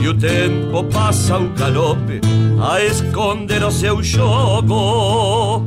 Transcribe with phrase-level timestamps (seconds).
[0.00, 2.22] E o tempo pasa o galope
[2.58, 5.66] a esconder o seu xogo.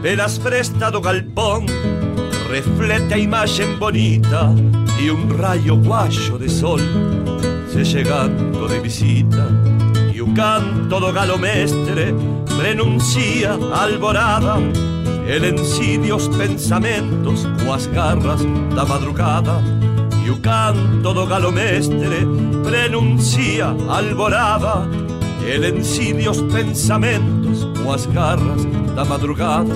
[0.00, 1.66] Pelas prestas do galpón
[2.50, 4.52] reflete a imagem bonita
[5.00, 6.78] e um raio guacho de sol
[7.68, 9.46] se chegando de visita
[10.12, 12.12] e o canto do galo mestre
[12.56, 14.56] prenuncia a alvorada
[15.26, 19.62] ele encide os pensamentos com as garras da madrugada
[20.26, 22.26] e o canto do galo mestre
[22.64, 24.88] prenuncia a alvorada
[25.46, 27.39] ele encide os pensamentos
[27.82, 29.74] com as garras da madrugada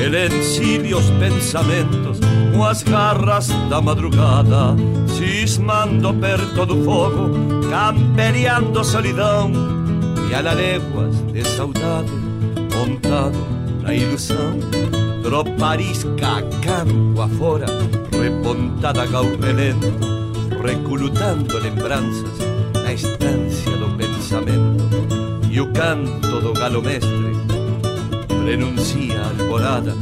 [0.00, 2.18] ele encide os pensamentos
[2.52, 4.76] com as garras da madrugada
[5.16, 7.30] cismando perto do fogo
[7.70, 9.50] camperiando solidão
[10.30, 12.10] e a léguas de saudade
[12.74, 13.38] montado
[13.82, 14.58] na ilusão
[15.22, 17.66] troparisca campo afora
[18.10, 19.92] repontada gaurrelento
[20.62, 22.38] reculutando lembranças
[22.82, 25.11] na estância do pensamento
[25.60, 27.32] o canto do galo mestre
[28.28, 29.94] prenuncia a alvorada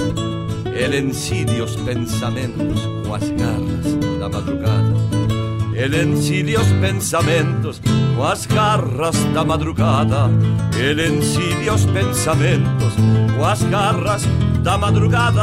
[0.81, 4.95] ele encide os pensamentos com as garras da madrugada.
[5.75, 7.83] Ele encide os pensamentos
[8.17, 10.31] com as garras da madrugada.
[10.75, 12.95] Ele encide os pensamentos
[13.37, 14.27] com as garras
[14.62, 15.42] da madrugada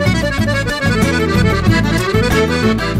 [0.00, 0.30] Boa.
[2.82, 2.99] as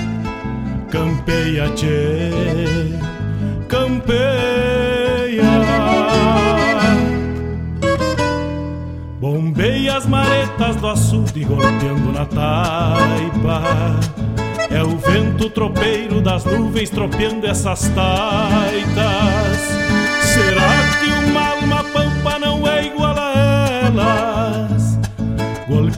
[0.91, 2.29] Campeia, tchê,
[3.69, 4.21] campeia.
[9.21, 13.61] Bombeia as maretas do açude golpeando na taipa.
[14.69, 19.70] É o vento tropeiro das nuvens tropeando essas taitas.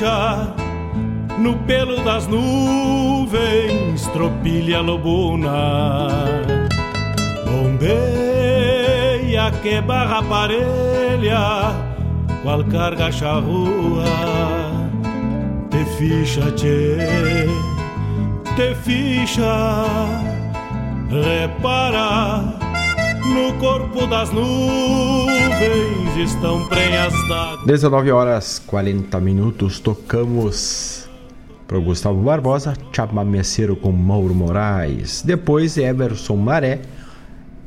[0.00, 0.54] ficha
[1.38, 6.08] no pelo das nuvens, tropilha lobuna.
[7.44, 8.70] Bombeia
[9.62, 11.72] que barra parelha,
[12.42, 14.04] qual carga charrua,
[15.70, 16.96] te ficha, tchê,
[18.56, 19.84] te ficha,
[21.10, 22.59] repara
[23.30, 27.64] no corpo das nuvens estão prenhas d'água.
[27.64, 31.08] 19 horas 40 minutos, tocamos
[31.66, 35.22] pro Gustavo Barbosa, Chamameceiro com Mauro Moraes.
[35.22, 36.80] Depois Everson Maré,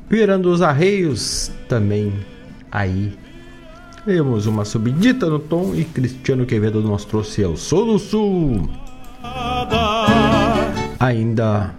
[0.09, 2.13] virando os arreios também
[2.71, 3.17] aí.
[4.05, 8.69] Temos uma subidita no tom e Cristiano Quevedo nos trouxe Eu Sou do Sul.
[10.99, 11.73] Ainda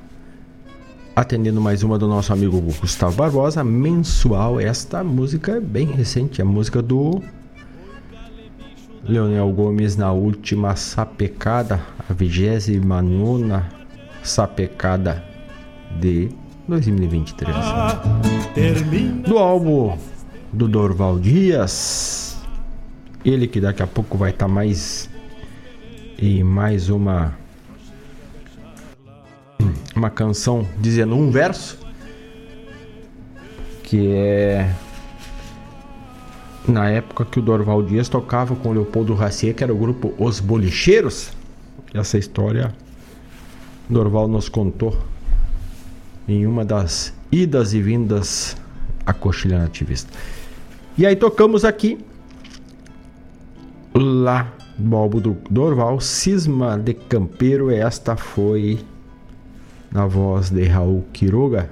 [1.14, 4.58] atendendo mais uma do nosso amigo Gustavo Barbosa, mensual.
[4.58, 7.22] Esta música é bem recente, a música do
[9.04, 12.80] Leonel Gomes na última sapecada, a 29
[14.24, 15.22] sapecada
[16.00, 16.30] de
[16.66, 17.54] 2023.
[19.24, 19.96] Do álbum
[20.52, 22.36] do Dorval Dias,
[23.24, 25.08] ele que daqui a pouco vai estar tá mais
[26.18, 27.43] em mais uma
[29.94, 31.78] uma canção dizendo um verso
[33.82, 34.74] que é
[36.66, 40.14] na época que o Dorval Dias tocava com o Leopoldo Racier, que era o grupo
[40.18, 41.30] Os Bolicheiros.
[41.92, 42.74] Essa história
[43.88, 44.98] Dorval nos contou
[46.26, 48.56] em uma das idas e vindas
[49.04, 50.10] à coxilha nativista.
[50.96, 51.98] E aí tocamos aqui
[53.94, 54.52] lá
[54.92, 58.80] álbum do Dorval, Cisma de Campeiro, esta foi
[59.94, 61.70] na voz de Raul Quiroga.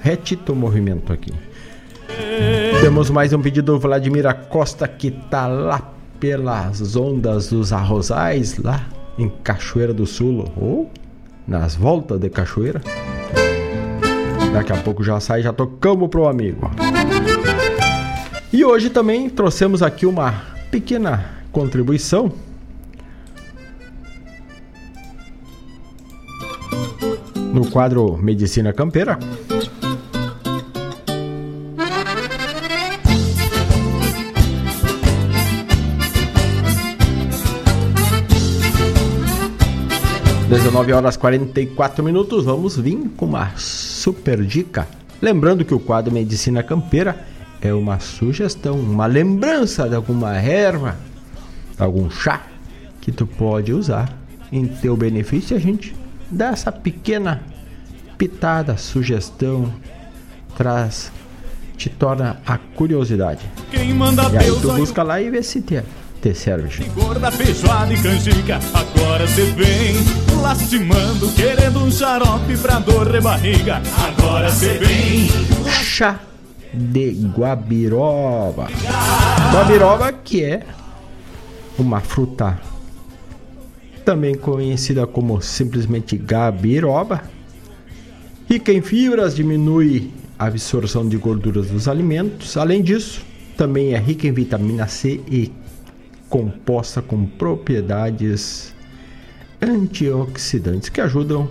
[0.00, 1.32] retito o movimento aqui.
[2.80, 8.86] Temos mais um pedido do Vladimir Costa que tá lá pelas ondas dos arrozais, lá
[9.18, 10.90] em Cachoeira do Sul, ou
[11.46, 12.80] nas voltas de Cachoeira.
[14.52, 16.70] Daqui a pouco já sai, já tocamos pro amigo.
[18.52, 20.32] E hoje também trouxemos aqui uma
[20.70, 22.32] pequena contribuição.
[27.52, 29.18] No quadro Medicina Campeira.
[40.76, 44.86] 19 horas 44 minutos, vamos vir com uma super dica.
[45.22, 47.24] Lembrando que o quadro Medicina Campeira
[47.62, 50.98] é uma sugestão, uma lembrança de alguma erva,
[51.78, 52.42] algum chá
[53.00, 54.12] que tu pode usar
[54.52, 55.56] em teu benefício.
[55.56, 55.96] A gente
[56.30, 57.42] dá essa pequena
[58.18, 59.72] pitada, sugestão,
[60.58, 61.10] traz,
[61.78, 63.50] te torna a curiosidade.
[63.72, 65.82] e aí tu busca lá e vê se tem
[66.20, 66.84] te serve.
[66.90, 73.82] Gorda, feijoada e canjica, agora cê vem lastimando, querendo um xarope pra dor de barriga.
[74.06, 75.28] Agora cê vem.
[75.82, 76.20] Chá
[76.72, 78.68] de guabiroba.
[79.52, 80.62] Guabiroba que é
[81.78, 82.60] uma fruta
[84.04, 87.22] também conhecida como simplesmente gabiroba.
[88.48, 92.56] Rica em fibras, diminui a absorção de gorduras dos alimentos.
[92.56, 93.24] Além disso,
[93.56, 95.50] também é rica em vitamina C e
[96.28, 98.75] composta com propriedades
[99.60, 101.48] antioxidantes que ajudam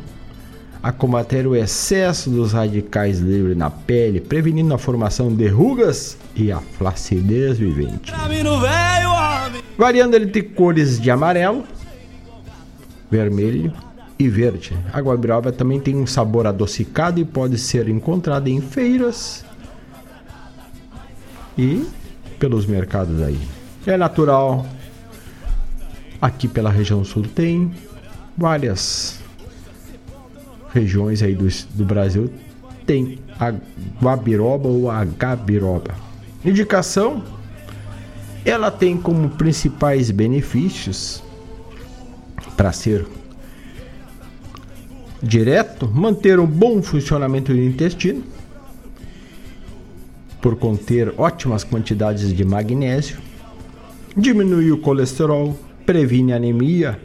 [0.81, 6.51] a combater o excesso dos radicais livres na pele, prevenindo a formação de rugas e
[6.51, 8.13] a flacidez vivente.
[9.75, 11.63] Variando entre cores de amarelo,
[13.09, 13.73] vermelho
[14.19, 14.77] e verde.
[14.93, 19.43] A guabiroba também tem um sabor adocicado e pode ser encontrada em feiras
[21.57, 21.85] e
[22.37, 23.39] pelos mercados aí.
[23.87, 24.65] É natural.
[26.21, 27.71] Aqui pela região sul tem
[28.37, 29.19] várias
[30.73, 32.29] regiões aí do, do Brasil
[32.85, 33.53] tem a
[34.01, 35.95] guabiroba ou a gabiroba.
[36.43, 37.23] Indicação:
[38.43, 41.23] ela tem como principais benefícios
[42.55, 43.05] para ser
[45.21, 48.23] direto manter um bom funcionamento do intestino
[50.41, 53.17] por conter ótimas quantidades de magnésio,
[54.15, 56.99] diminui o colesterol, previne anemia,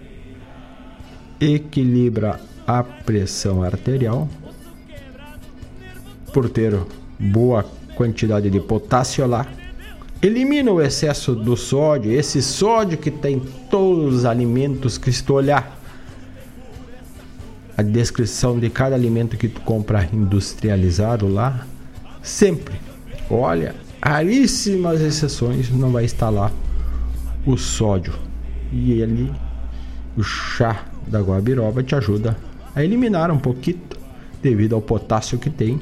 [1.40, 4.28] equilibra a pressão arterial,
[6.32, 6.78] por ter
[7.18, 7.64] boa
[7.97, 9.47] quantidade de potássio lá,
[10.23, 15.35] elimina o excesso do sódio, esse sódio que tem todos os alimentos que se tu
[15.35, 15.78] olhar
[17.76, 21.66] a descrição de cada alimento que tu compra industrializado lá,
[22.23, 22.75] sempre.
[23.30, 26.52] Olha, raríssimas exceções não vai estar lá
[27.47, 28.12] o sódio.
[28.70, 29.32] E ele,
[30.16, 32.37] o chá da guabiroba te ajuda
[32.75, 33.80] a eliminar um pouquinho
[34.42, 35.80] devido ao potássio que tem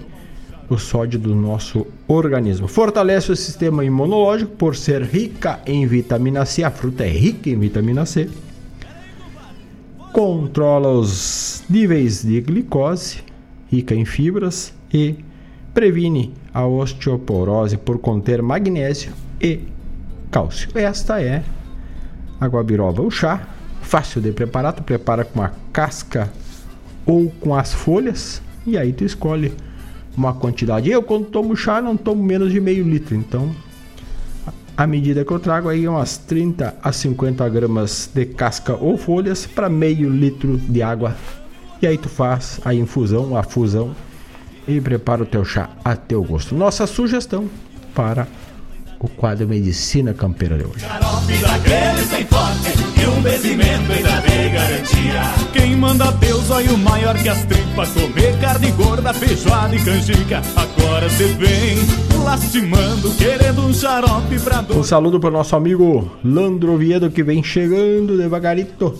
[0.68, 2.68] o sódio do nosso organismo.
[2.68, 6.62] Fortalece o sistema imunológico por ser rica em vitamina C.
[6.62, 8.28] A fruta é rica em vitamina C.
[10.12, 13.18] Controla os níveis de glicose,
[13.70, 15.16] rica em fibras e
[15.72, 19.60] previne a osteoporose por conter magnésio e
[20.30, 20.68] cálcio.
[20.74, 21.42] Esta é
[22.40, 23.02] a guabiroba.
[23.02, 23.48] O chá,
[23.82, 26.30] fácil de preparar, tu prepara com a casca
[27.06, 29.52] ou com as folhas e aí tu escolhe
[30.16, 30.90] uma quantidade.
[30.90, 33.54] Eu quando tomo chá não tomo menos de meio litro, então
[34.76, 38.96] a medida que eu trago aí é umas 30 a 50 gramas de casca ou
[38.96, 41.16] folhas para meio litro de água.
[41.80, 43.94] E aí tu faz a infusão, a fusão
[44.68, 46.54] e prepara o teu chá a teu gosto.
[46.54, 47.48] Nossa sugestão
[47.94, 48.28] para
[49.00, 50.84] o quadro Medicina Campeira de hoje.
[55.52, 60.42] Quem manda Deus, olha o maior que as tripas Comer carne gorda, feijoada e canjica
[60.56, 61.78] Agora cê vem
[62.24, 67.22] lastimando Querendo um xarope pra dor Um saludo para o nosso amigo Landro Oviedo Que
[67.22, 68.98] vem chegando devagarito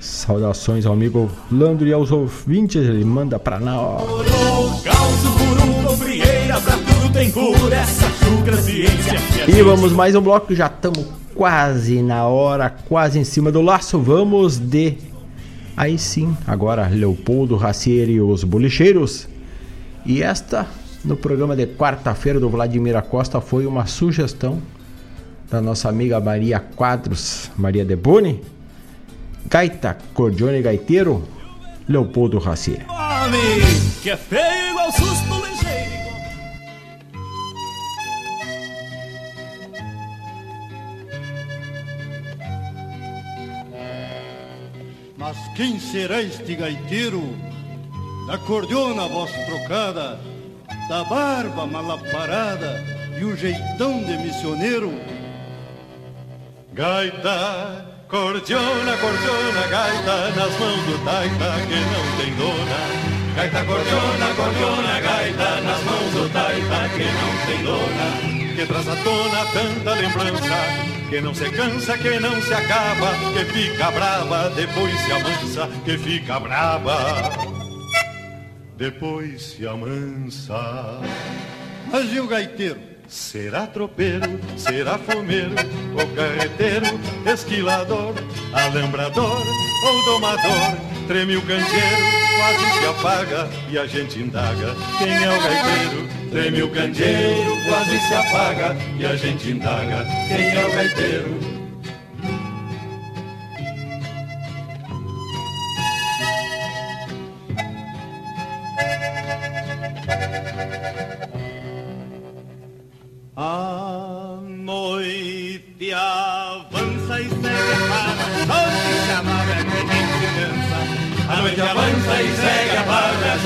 [0.00, 4.02] Saudações ao amigo Landro e aos ouvintes, ele manda pra nós.
[9.46, 14.00] E vamos mais um bloco, já estamos quase na hora, quase em cima do laço.
[14.00, 14.98] Vamos de.
[15.76, 19.28] Aí sim, agora Leopoldo Racieri e os Bolicheiros.
[20.04, 20.66] E esta,
[21.04, 24.60] no programa de quarta-feira do Vladimir Costa, foi uma sugestão
[25.50, 28.42] da nossa amiga Maria Quadros, Maria de Boni
[29.48, 31.22] Gaita, cordione gaiteiro,
[31.88, 32.84] Leopoldo Racier.
[34.02, 35.33] Que é feio igual susto
[45.54, 47.22] quem será este gaiteiro?
[48.26, 50.18] Da cordiona voz trocada,
[50.88, 52.82] da barba malaparada
[53.18, 54.92] e o jeitão de missioneiro?
[56.72, 63.13] Gaita Cordiona, cordiona, gaita nas mãos do taita que não tem dona.
[63.36, 68.54] Gaita, cordiona, cordiona, gaita nas mãos do taita que não tem dona.
[68.54, 70.54] Que traz à tona tanta lembrança,
[71.10, 75.98] que não se cansa, que não se acaba, que fica brava, depois se amansa, que
[75.98, 77.32] fica brava,
[78.76, 81.00] depois se amansa.
[81.90, 82.94] Mas e o gaiteiro?
[83.08, 85.54] Será tropeiro, será fomeiro,
[85.92, 88.14] ou carreteiro, esquilador,
[88.52, 89.42] alambrador
[89.86, 90.76] ou domador,
[91.06, 96.08] treme o candeeiro, quase se apaga e a gente indaga quem é o gaiteiro.
[96.30, 101.53] Treme o candeeiro, quase se apaga e a gente indaga quem é o gaiteiro.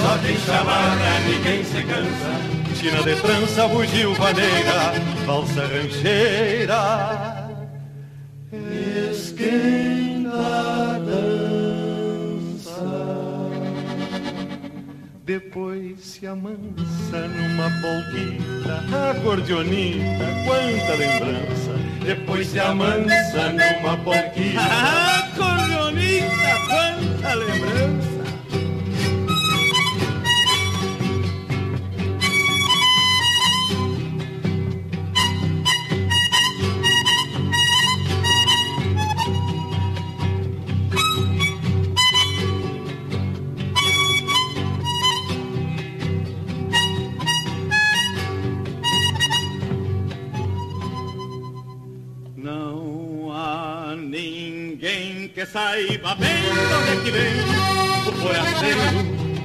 [0.01, 2.31] Só tem chamada, ninguém se cansa.
[2.75, 4.93] China de trança, bugio, vaneira,
[5.27, 7.49] valsa rancheira.
[9.11, 11.29] Esquenta dança.
[15.25, 21.73] Depois se amansa numa polquita, acordeonita, quanta lembrança.
[22.05, 28.18] Depois se amansa numa polquita, acordeonita, quanta lembrança.
[55.39, 57.39] Que saiba bem de onde é que vem.
[58.09, 58.81] O forasteiro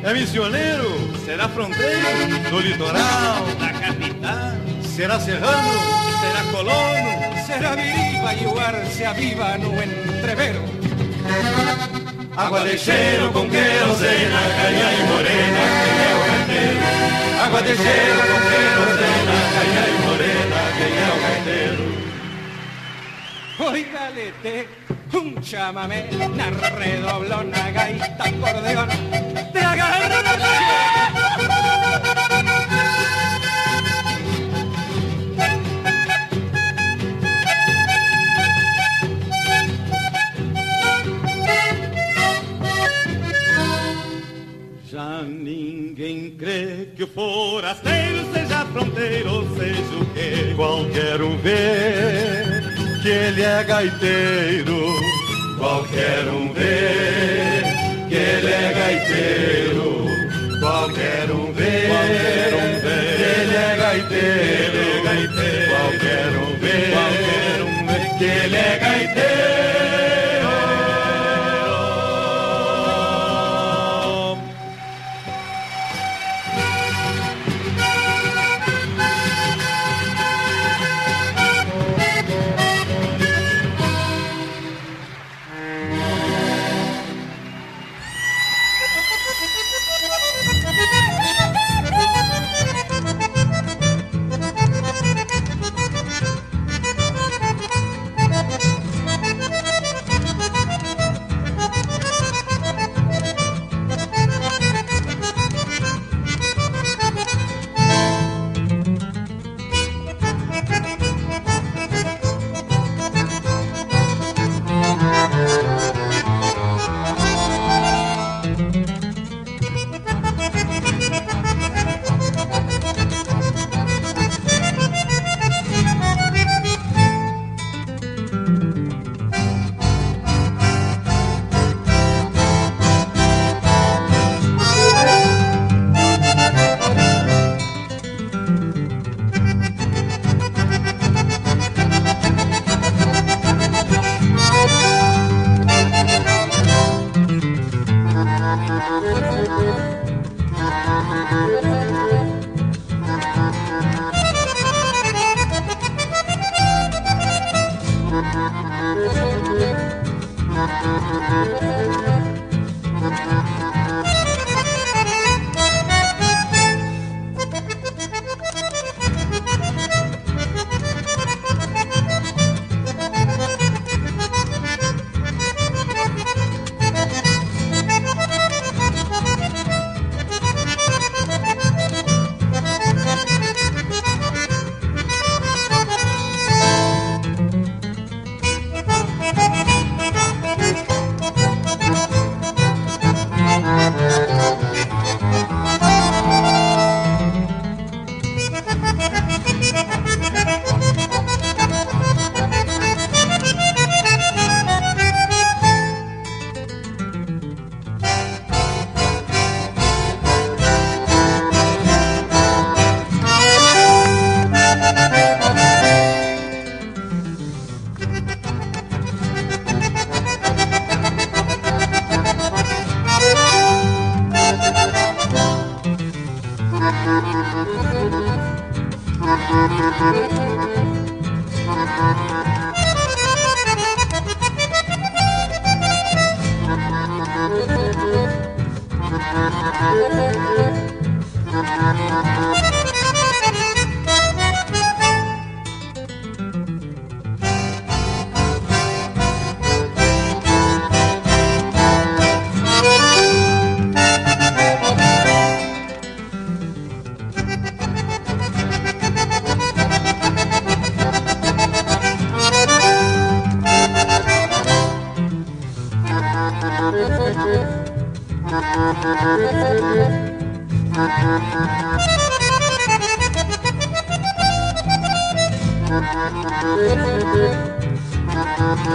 [0.04, 4.54] é missioneiro, será fronteiro do litoral, da capital.
[4.82, 5.80] Será serrano,
[6.20, 10.64] será colono, será viriba e o ar se aviva no entrevero.
[12.38, 16.82] Água de cheiro com querosena, caia e morena, quem é o gaiteiro?
[17.40, 21.84] Água de cheiro com querosena, caia e morena, quem é o gaiteiro?
[23.60, 24.04] Oiga,
[25.14, 28.90] un chamamé, una redoblona, gaita, acordeón,
[29.54, 29.64] te
[44.94, 52.62] Já ninguém crê que o forasteiro seja fronteiro, seja o que qualquer um vê
[53.02, 54.73] que ele é gaiteiro.
[55.74, 57.64] Qualquer um vê
[58.08, 60.06] que ele é gaiteiro.
[60.60, 64.84] Qualquer um vê, qualquer um vê que ele é gaiteiro.
[65.72, 69.63] Qualquer um vê, qualquer um vê que ele é gaiteiro.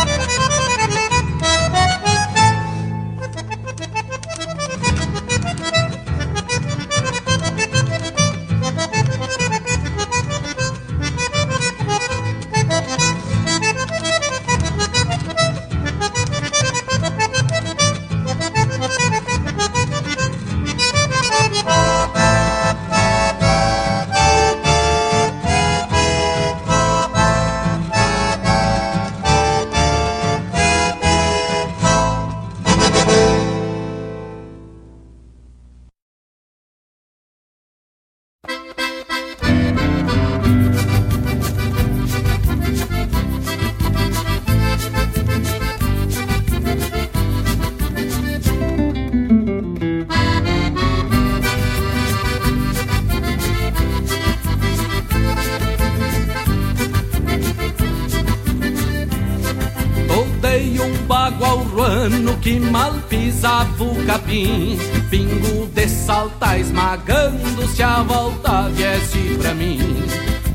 [62.40, 64.76] Que mal pisava o capim.
[65.08, 69.78] Pingo de salta esmagando se a volta viesse pra mim.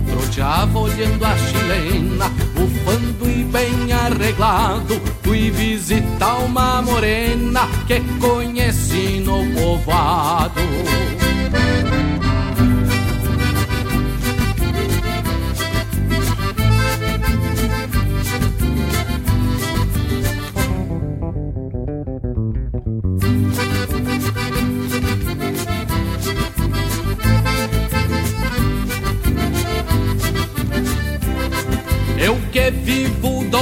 [0.10, 5.02] Troteava olhando a chilena, ufando e bem arreglado.
[5.24, 11.27] Fui visitar uma morena que conheci no povoado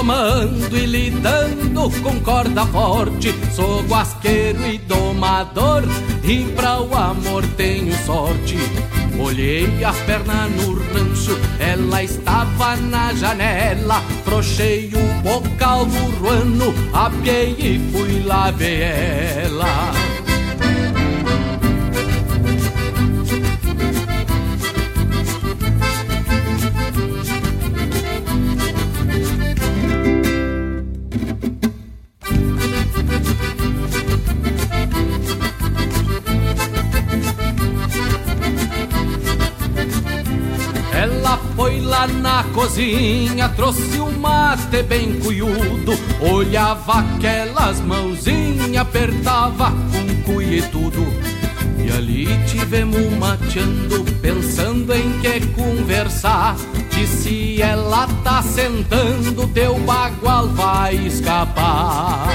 [0.05, 3.33] domando e lidando com corda forte.
[3.53, 5.83] Sou guasqueiro e domador,
[6.23, 8.57] e pra o amor tenho sorte.
[9.17, 14.01] Olhei a perna no rancho, ela estava na janela.
[14.23, 18.81] Frochei o bocal do ruano, apiei e fui lá ver
[19.45, 19.94] ela.
[42.36, 45.93] Na cozinha, trouxe um mate bem cuiudo.
[46.19, 51.02] Olhava aquelas mãozinhas, apertava com cuia e tudo.
[51.80, 56.58] E ali tivemos mateando, pensando em que conversar.
[56.89, 62.28] Disse ela tá sentando, teu bagual vai escapar.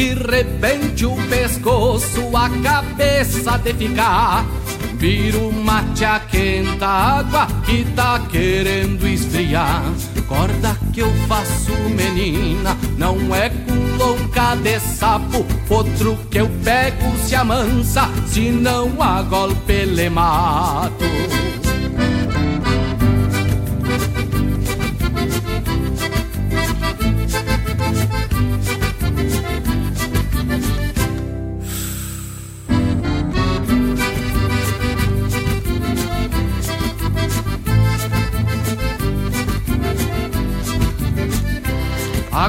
[0.00, 4.46] Que rebente o pescoço, a cabeça de ficar.
[4.94, 9.82] Vira o mate a quenta água que tá querendo esfriar.
[10.26, 15.44] Corda que eu faço, menina, não é com lonca de sapo.
[15.68, 21.04] Outro que eu pego se amansa, se não a golpe le mato.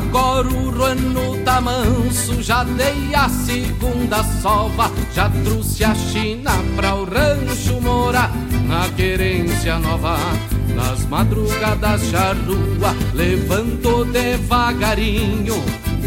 [0.01, 6.95] Agora o ruano tá manso, já dei a segunda sova, já trouxe a China pra
[6.95, 8.31] o rancho morar
[8.67, 10.17] na querência nova.
[10.75, 15.61] Nas madrugadas charrua, levanto devagarinho,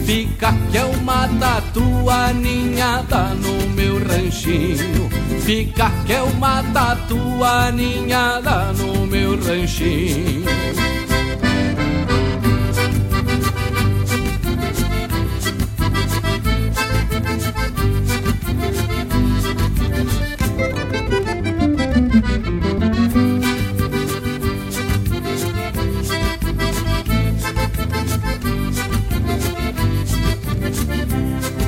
[0.05, 5.09] fica que é uma tatu aninhada no meu ranchinho.
[5.41, 10.45] Fica que é uma tatu aninhada no meu ranchinho.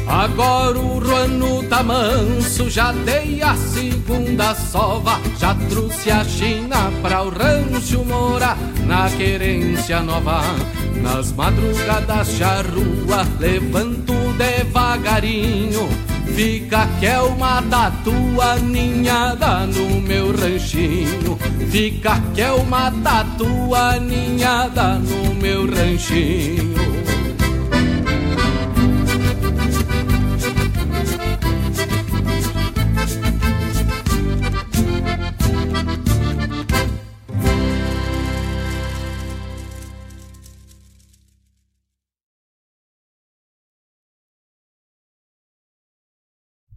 [0.07, 7.23] Agora o ruano tá manso, já dei a segunda sova, já trouxe a China pra
[7.23, 10.43] o rancho morar na querência nova.
[11.03, 15.89] Nas madrugadas charrua, levanto devagarinho,
[16.35, 17.61] fica que é uma
[18.59, 21.37] ninhada no meu ranchinho,
[21.69, 22.91] fica que é uma
[23.99, 26.76] ninhada no meu ranchinho.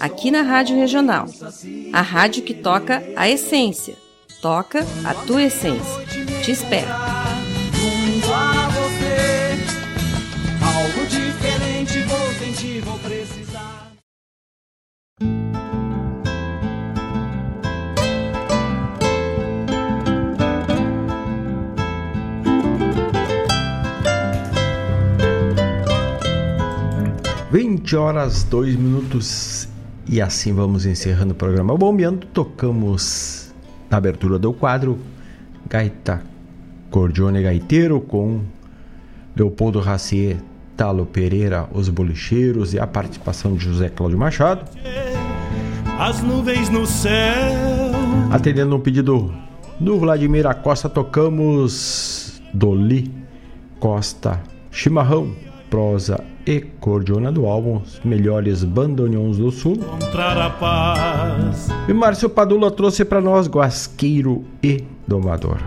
[0.00, 1.26] aqui na Rádio Regional.
[1.92, 3.94] A rádio que toca a essência.
[4.40, 6.04] Toca a tua essência.
[6.42, 6.88] Te espero.
[7.72, 9.58] Junto a você,
[10.62, 13.92] algo diferente vou sentir, vou precisar.
[27.50, 29.68] Vinte horas, dois minutos
[30.08, 32.26] e assim vamos encerrando o programa Bombeando.
[32.26, 33.52] Tocamos
[33.90, 34.98] na abertura do quadro
[35.68, 36.22] Gaita
[36.90, 38.42] Cordione Gaiteiro com
[39.36, 40.36] Leopoldo Racier,
[40.76, 44.64] Talo Pereira, Os Bolicheiros e a participação de José Cláudio Machado.
[45.98, 47.52] As nuvens no céu.
[48.30, 49.32] Atendendo um pedido
[49.80, 53.10] do Vladimir Acosta, tocamos Doli
[53.80, 54.40] Costa
[54.70, 55.34] Chimarrão,
[55.70, 59.78] prosa e cordiona do álbum Os Melhores Bandoneons do Sul.
[61.88, 65.58] E Márcio Padula trouxe para nós Guasqueiro e Domador.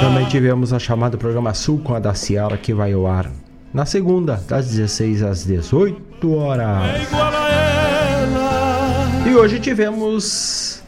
[0.00, 3.30] Também tivemos a chamada Programa Sul com a da Ciara que vai ao ar
[3.72, 7.08] na segunda, das 16 às 18 horas.
[9.26, 10.82] E hoje tivemos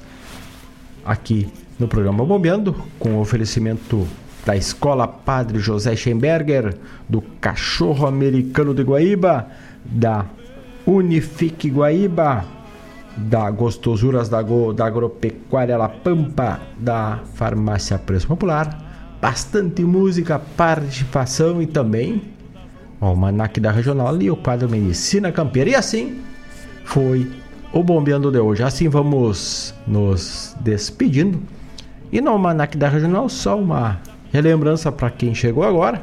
[1.04, 4.06] aqui no programa Bombeando com o oferecimento
[4.44, 6.76] da Escola Padre José Schemberger,
[7.08, 9.46] do Cachorro Americano de Guaíba,
[9.84, 10.24] da
[10.86, 12.44] Unifique Guaíba,
[13.16, 19.18] da Gostosuras da, Go, da Agropecuária La Pampa, da Farmácia Preço Popular.
[19.20, 22.22] Bastante música, participação e também
[23.00, 25.70] o Almanac da Regional e o quadro Medicina Campeira.
[25.70, 26.22] E assim
[26.84, 27.30] foi
[27.72, 28.62] o Bombeando de hoje.
[28.62, 31.40] Assim vamos nos despedindo.
[32.10, 34.00] E no Almanac da Regional, só uma
[34.32, 36.02] relembrança para quem chegou agora.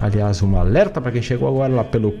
[0.00, 2.14] Aliás, um alerta para quem chegou agora lá pelo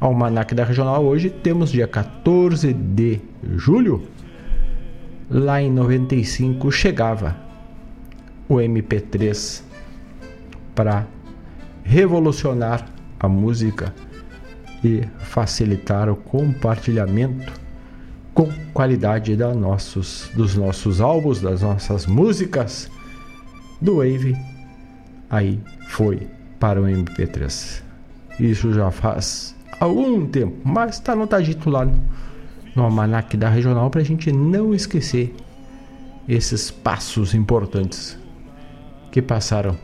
[0.00, 1.04] Almanac da Regional.
[1.04, 3.20] Hoje temos dia 14 de
[3.56, 4.02] julho.
[5.30, 7.36] Lá em 95 chegava
[8.48, 9.62] o MP3
[10.74, 11.06] para
[11.82, 12.86] revolucionar
[13.18, 13.94] a música
[14.84, 17.52] e facilitar o compartilhamento
[18.34, 22.90] com qualidade da nossos, dos nossos álbuns, das nossas músicas
[23.80, 24.36] do Wave
[25.32, 26.28] aí foi
[26.60, 27.82] para o MP3.
[28.38, 32.00] Isso já faz algum tempo, mas está anotadito lá no,
[32.76, 35.34] no almanac da regional para a gente não esquecer
[36.28, 38.18] esses passos importantes
[39.10, 39.76] que passaram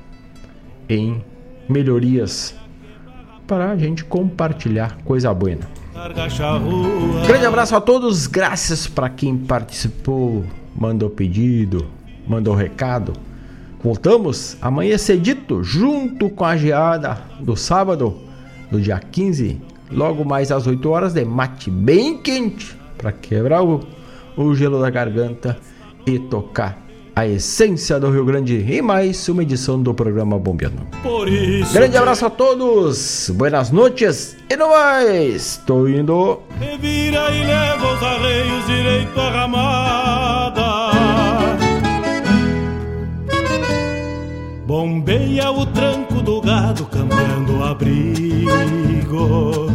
[0.89, 1.25] em
[1.69, 2.55] melhorias
[3.47, 5.59] para a gente compartilhar coisa boa.
[7.27, 10.45] Grande abraço a todos, graças para quem participou,
[10.77, 11.87] mandou pedido,
[12.27, 13.15] mandou recado
[13.83, 18.17] Voltamos amanhã cedito, junto com a geada do sábado,
[18.71, 19.61] do dia 15,
[19.91, 23.81] logo mais às 8 horas, de mate bem quente, para quebrar o,
[24.37, 25.57] o gelo da garganta
[26.05, 26.89] e tocar
[27.19, 30.87] a essência do Rio Grande e mais uma edição do programa Bombeando.
[31.73, 36.41] Grande abraço a todos, buenas noches e no mais, estou indo.
[36.61, 40.68] Revira e leva os arreios direito à ramada.
[44.69, 49.59] Bombeia o tranco do gado cambiando o abrigo.